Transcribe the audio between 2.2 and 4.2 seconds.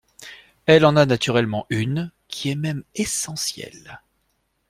qui est même essentielle.